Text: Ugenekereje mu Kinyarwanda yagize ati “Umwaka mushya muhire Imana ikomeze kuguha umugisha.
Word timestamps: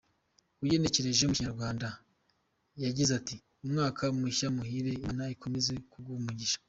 Ugenekereje 0.63 1.23
mu 1.29 1.33
Kinyarwanda 1.37 1.87
yagize 2.83 3.11
ati 3.19 3.35
“Umwaka 3.65 4.03
mushya 4.19 4.47
muhire 4.55 4.89
Imana 4.99 5.23
ikomeze 5.35 5.71
kuguha 5.91 6.19
umugisha. 6.21 6.57